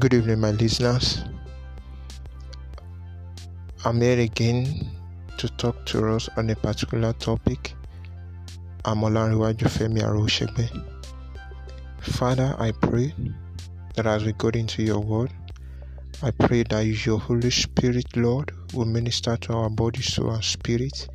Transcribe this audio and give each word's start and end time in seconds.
Good 0.00 0.12
evening, 0.12 0.40
my 0.40 0.50
listeners. 0.50 1.22
I'm 3.84 4.00
here 4.00 4.18
again 4.18 4.90
to 5.38 5.48
talk 5.50 5.86
to 5.86 6.08
us 6.08 6.28
on 6.36 6.50
a 6.50 6.56
particular 6.56 7.12
topic. 7.12 7.74
I'm 8.84 9.02
Olanrewaju 9.02 9.68
Femi 9.68 10.00
Arowosegbe. 10.02 10.68
Father, 12.00 12.56
I 12.58 12.72
pray 12.72 13.14
that 13.94 14.06
as 14.06 14.24
we 14.24 14.32
go 14.32 14.48
into 14.48 14.82
your 14.82 14.98
word, 14.98 15.30
I 16.24 16.32
pray 16.32 16.64
that 16.64 16.84
your 17.06 17.20
Holy 17.20 17.52
Spirit, 17.52 18.16
Lord, 18.16 18.50
will 18.74 18.86
minister 18.86 19.36
to 19.36 19.52
our 19.52 19.70
body, 19.70 20.02
soul, 20.02 20.32
and 20.32 20.42
spirit 20.42 21.08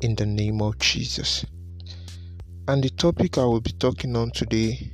in 0.00 0.14
the 0.14 0.26
name 0.26 0.62
of 0.62 0.78
Jesus. 0.78 1.44
And 2.68 2.84
the 2.84 2.90
topic 2.90 3.36
I 3.36 3.44
will 3.44 3.60
be 3.60 3.72
talking 3.72 4.14
on 4.14 4.30
today 4.30 4.92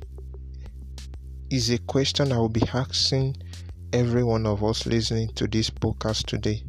is 1.49 1.71
a 1.71 1.79
question 1.79 2.31
I 2.31 2.37
will 2.37 2.49
be 2.49 2.61
asking 2.73 3.35
every 3.91 4.23
one 4.23 4.45
of 4.45 4.63
us 4.63 4.85
listening 4.85 5.29
to 5.29 5.47
this 5.47 5.71
podcast 5.71 6.27
today. 6.27 6.63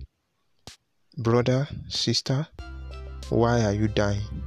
Brother, 1.18 1.68
sister, 1.88 2.46
why 3.28 3.62
are 3.62 3.74
you 3.74 3.88
dying? 3.88 4.42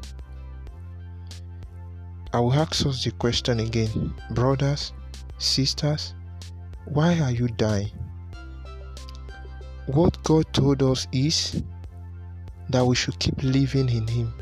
I 2.34 2.40
will 2.40 2.54
ask 2.54 2.84
us 2.88 3.04
the 3.04 3.12
question 3.12 3.60
again. 3.60 4.16
Brothers, 4.32 4.94
sisters, 5.38 6.16
why 6.86 7.20
are 7.20 7.32
you 7.32 7.48
dying? 7.50 7.92
What 9.86 10.24
God 10.24 10.52
told 10.52 10.82
us 10.82 11.08
is 11.12 11.62
that 12.70 12.84
we 12.84 12.96
should 12.96 13.20
keep 13.20 13.44
living 13.44 13.88
in 13.88 14.08
Him. 14.08 14.34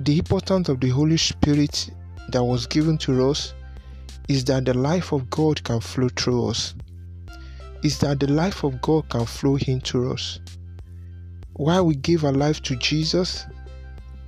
The 0.00 0.18
importance 0.18 0.68
of 0.68 0.80
the 0.80 0.90
Holy 0.90 1.16
Spirit 1.16 1.90
that 2.28 2.44
was 2.44 2.66
given 2.66 2.98
to 2.98 3.30
us 3.30 3.54
is 4.28 4.44
that 4.46 4.64
the 4.64 4.74
life 4.74 5.12
of 5.12 5.30
God 5.30 5.62
can 5.64 5.80
flow 5.80 6.08
through 6.08 6.48
us, 6.48 6.74
is 7.82 7.98
that 8.00 8.20
the 8.20 8.26
life 8.26 8.64
of 8.64 8.80
God 8.82 9.08
can 9.08 9.26
flow 9.26 9.56
into 9.66 10.12
us. 10.12 10.40
Why 11.54 11.80
we 11.80 11.94
give 11.94 12.24
our 12.24 12.32
life 12.32 12.62
to 12.62 12.76
Jesus 12.76 13.46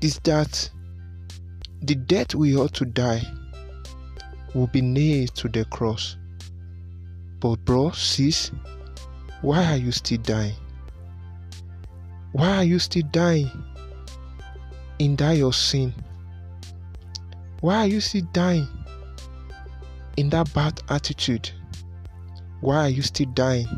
is 0.00 0.18
that 0.24 0.70
the 1.82 1.94
death 1.94 2.34
we 2.34 2.56
ought 2.56 2.74
to 2.74 2.84
die 2.84 3.22
will 4.54 4.68
be 4.68 4.80
nailed 4.80 5.34
to 5.36 5.48
the 5.48 5.64
cross. 5.66 6.16
But, 7.40 7.56
bro, 7.64 7.90
sis, 7.90 8.50
why 9.42 9.64
are 9.72 9.76
you 9.76 9.92
still 9.92 10.18
dying? 10.18 10.54
Why 12.32 12.56
are 12.56 12.64
you 12.64 12.78
still 12.78 13.06
dying 13.10 13.50
in 14.98 15.16
that 15.16 15.36
your 15.36 15.52
sin? 15.52 15.94
Why 17.60 17.78
are 17.78 17.86
you 17.86 18.00
still 18.00 18.26
dying 18.32 18.68
in 20.18 20.30
that 20.30 20.52
bad 20.52 20.82
attitude? 20.88 21.48
Why 22.60 22.86
are 22.86 22.88
you 22.88 23.02
still 23.02 23.30
dying 23.34 23.68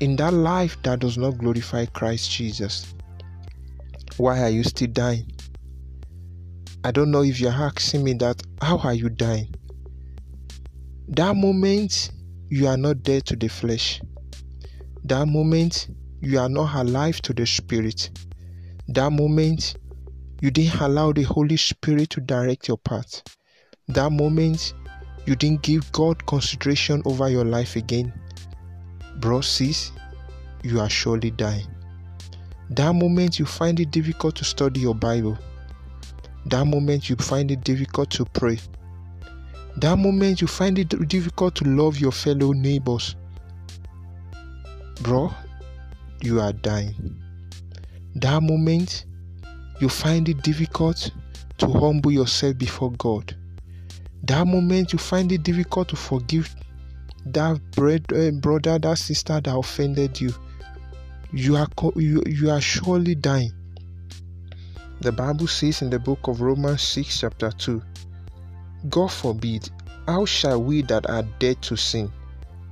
in 0.00 0.16
that 0.16 0.34
life 0.34 0.76
that 0.82 0.98
does 0.98 1.16
not 1.16 1.38
glorify 1.38 1.86
Christ 1.86 2.32
Jesus? 2.32 2.92
Why 4.16 4.40
are 4.40 4.48
you 4.48 4.64
still 4.64 4.88
dying? 4.88 5.30
I 6.82 6.90
don't 6.90 7.12
know 7.12 7.22
if 7.22 7.38
you're 7.38 7.52
asking 7.52 8.02
me 8.02 8.14
that, 8.14 8.42
how 8.60 8.78
are 8.78 8.94
you 8.94 9.10
dying? 9.10 9.54
That 11.06 11.36
moment 11.36 12.10
you 12.48 12.66
are 12.66 12.76
not 12.76 13.04
dead 13.04 13.26
to 13.26 13.36
the 13.36 13.46
flesh. 13.46 14.00
That 15.04 15.26
moment 15.26 15.86
you 16.20 16.40
are 16.40 16.48
not 16.48 16.74
alive 16.74 17.22
to 17.22 17.32
the 17.32 17.46
spirit. 17.46 18.10
That 18.88 19.12
moment 19.12 19.76
you 20.40 20.50
didn't 20.50 20.80
allow 20.80 21.12
the 21.12 21.22
Holy 21.22 21.58
Spirit 21.58 22.10
to 22.10 22.20
direct 22.20 22.66
your 22.66 22.78
path. 22.78 23.22
That 23.86 24.10
moment 24.10 24.74
you 25.26 25.36
didn't 25.36 25.62
give 25.62 25.90
God 25.92 26.24
consideration 26.26 27.02
over 27.04 27.28
your 27.28 27.44
life 27.44 27.76
again. 27.76 28.12
Bro, 29.16 29.42
sis, 29.42 29.92
you 30.62 30.80
are 30.80 30.90
surely 30.90 31.30
dying. 31.30 31.66
That 32.70 32.94
moment 32.94 33.38
you 33.38 33.46
find 33.46 33.80
it 33.80 33.90
difficult 33.90 34.36
to 34.36 34.44
study 34.44 34.80
your 34.80 34.94
Bible. 34.94 35.36
That 36.46 36.64
moment 36.64 37.10
you 37.10 37.16
find 37.16 37.50
it 37.50 37.62
difficult 37.64 38.10
to 38.10 38.24
pray. 38.24 38.58
That 39.76 39.96
moment 39.98 40.40
you 40.40 40.46
find 40.46 40.78
it 40.78 41.08
difficult 41.08 41.54
to 41.56 41.64
love 41.64 41.98
your 41.98 42.12
fellow 42.12 42.52
neighbors. 42.52 43.16
Bro, 45.02 45.32
you 46.22 46.40
are 46.40 46.52
dying. 46.52 47.20
That 48.14 48.42
moment 48.42 49.04
you 49.80 49.88
find 49.88 50.28
it 50.28 50.42
difficult 50.42 51.10
to 51.58 51.66
humble 51.66 52.10
yourself 52.10 52.58
before 52.58 52.92
God. 52.92 53.34
That 54.30 54.46
moment 54.46 54.92
you 54.92 54.98
find 55.00 55.32
it 55.32 55.42
difficult 55.42 55.88
to 55.88 55.96
forgive 55.96 56.54
that 57.26 57.60
eh, 58.14 58.30
brother, 58.30 58.78
that 58.78 58.96
sister 58.96 59.40
that 59.40 59.52
offended 59.52 60.20
you. 60.20 60.32
You 61.32 61.56
are 61.56 61.66
you, 61.96 62.22
you 62.24 62.48
are 62.48 62.60
surely 62.60 63.16
dying. 63.16 63.50
The 65.00 65.10
Bible 65.10 65.48
says 65.48 65.82
in 65.82 65.90
the 65.90 65.98
book 65.98 66.28
of 66.28 66.40
Romans 66.42 66.80
6, 66.80 67.22
chapter 67.22 67.50
2 67.50 67.82
God 68.88 69.10
forbid, 69.10 69.68
how 70.06 70.24
shall 70.26 70.62
we 70.62 70.82
that 70.82 71.10
are 71.10 71.24
dead 71.40 71.60
to 71.62 71.76
sin 71.76 72.08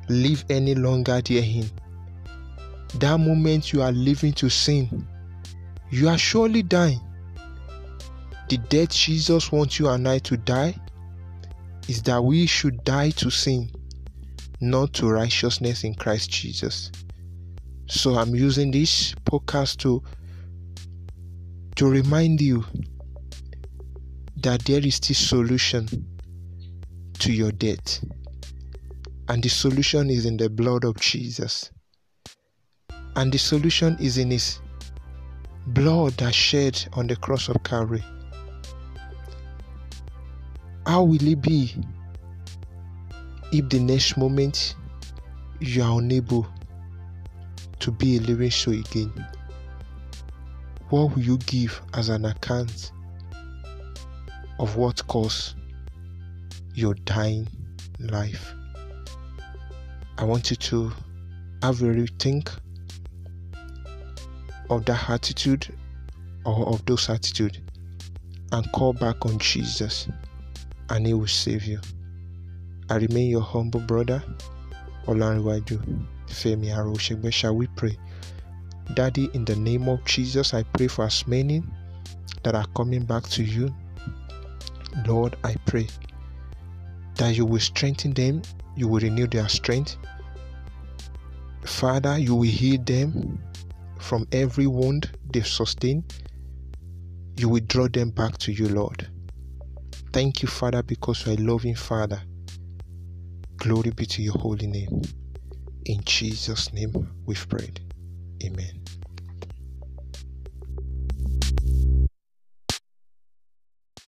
live 0.09 0.45
any 0.51 0.77
longer 0.77 1.21
therein? 1.21 1.69
That 3.01 3.19
moment 3.19 3.73
you 3.73 3.83
are 3.83 3.91
living 3.91 4.35
to 4.35 4.49
sin, 4.49 5.05
you 5.91 6.09
are 6.09 6.19
surely 6.19 6.63
dying. 6.63 7.01
The 8.49 8.59
death 8.59 8.91
Jesus 8.91 9.51
wants 9.51 9.81
you 9.81 9.89
and 9.89 10.07
I 10.07 10.21
to 10.21 10.37
die 10.37 10.77
is 11.89 12.03
that 12.03 12.23
we 12.23 12.47
should 12.47 12.85
die 12.85 13.11
to 13.11 13.31
sin, 13.31 13.71
not 14.61 14.93
to 14.93 15.09
righteousness 15.09 15.83
in 15.83 15.95
Christ 15.95 16.31
Jesus. 16.31 16.93
So 17.87 18.15
I'm 18.15 18.35
using 18.35 18.71
this 18.71 19.15
podcast 19.25 19.79
to 19.79 20.03
to 21.77 21.89
remind 21.89 22.41
you 22.41 22.65
that 24.37 24.65
there 24.65 24.85
is 24.85 25.01
this 25.01 25.19
solution 25.19 25.89
to 27.21 27.33
your 27.33 27.53
debt. 27.53 28.01
And 29.29 29.43
the 29.43 29.49
solution 29.49 30.11
is 30.11 30.27
in 30.27 30.37
the 30.37 30.51
blood 30.51 30.85
of 30.85 30.97
Jesus. 30.99 31.71
And 33.17 33.33
the 33.33 33.39
solution 33.39 33.97
is 34.01 34.19
in 34.19 34.31
his 34.31 34.61
blood 35.69 36.15
that 36.15 36.35
shed 36.35 36.85
on 36.95 37.07
the 37.07 37.17
cross 37.17 37.49
of 37.49 37.63
Calvary. 37.63 38.05
How 40.89 41.03
will 41.03 41.23
it 41.29 41.43
be 41.43 41.75
if 43.53 43.69
the 43.69 43.79
next 43.79 44.17
moment 44.17 44.75
you 45.61 45.83
are 45.83 45.99
unable 45.99 46.47
to 47.81 47.91
be 47.91 48.17
a 48.17 48.21
living 48.21 48.51
soul 48.51 48.73
again? 48.73 49.13
What 50.89 51.15
will 51.15 51.23
you 51.23 51.37
give 51.37 51.79
as 51.93 52.09
an 52.09 52.25
account 52.25 52.93
of 54.59 54.77
what 54.77 55.07
caused 55.09 55.57
your 56.73 56.95
dying 56.95 57.47
life? 57.99 58.55
I 60.17 60.25
want 60.25 60.49
you 60.49 60.57
to 60.57 60.91
have 61.63 61.83
a 61.83 61.85
rethink 61.85 62.49
of 64.71 64.87
that 64.87 65.11
attitude 65.11 65.69
or 66.47 66.67
of 66.67 66.83
those 66.87 67.11
attitude 67.11 67.59
and 68.53 68.73
call 68.73 68.95
back 68.95 69.27
on 69.27 69.39
Jesus 69.39 70.09
and 70.91 71.07
he 71.07 71.15
will 71.15 71.27
save 71.27 71.65
you. 71.65 71.81
I 72.91 72.97
remain 72.97 73.31
your 73.31 73.43
humble 73.43 73.81
brother, 73.81 74.23
Olanrewaju 75.07 76.07
Femi 76.27 76.69
Arowosegbe. 76.69 77.33
Shall 77.33 77.55
we 77.55 77.67
pray? 77.69 77.97
Daddy, 78.95 79.29
in 79.35 79.45
the 79.45 79.57
name 79.57 79.89
of 79.89 80.05
Jesus, 80.05 80.55
I 80.55 80.63
pray 80.63 80.89
for 80.89 81.05
as 81.05 81.27
many 81.27 81.63
that 82.43 82.55
are 82.55 82.67
coming 82.75 83.05
back 83.05 83.25
to 83.31 83.45
you. 83.45 83.75
Lord, 85.07 85.37
I 85.45 85.55
pray 85.67 85.89
that 87.17 87.37
you 87.37 87.45
will 87.45 87.61
strengthen 87.61 88.13
them, 88.13 88.43
you 88.77 88.89
will 88.89 89.01
renew 89.01 89.27
their 89.27 89.49
strength. 89.49 89.97
Father, 91.63 92.19
you 92.19 92.35
will 92.35 92.43
heal 92.43 92.81
them 92.83 93.39
from 93.99 94.27
every 94.33 94.67
wound 94.67 95.11
they've 95.31 95.47
sustained. 95.47 96.05
You 97.37 97.51
will 97.51 97.61
draw 97.67 97.89
them 97.89 98.11
back 98.11 98.39
to 98.39 98.53
you, 98.53 98.69
Lord. 98.69 99.09
Thank 100.19 100.43
you, 100.43 100.49
Father, 100.49 100.83
because 100.83 101.25
you 101.25 101.31
are 101.31 101.37
a 101.37 101.39
loving 101.39 101.77
Father. 101.77 102.21
Glory 103.57 103.93
be 103.93 104.05
to 104.07 104.21
your 104.21 104.35
holy 104.35 104.67
name. 104.67 105.01
In 105.87 106.03
Jesus' 106.03 106.73
name 106.73 106.93
we've 107.25 107.49
prayed. 107.49 107.79
Amen. 108.43 108.83